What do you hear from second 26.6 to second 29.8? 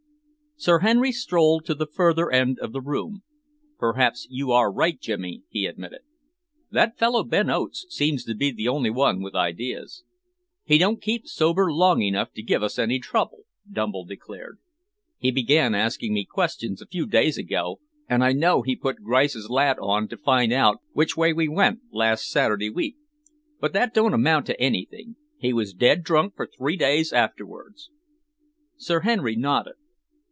days afterwards." Sir Henry nodded.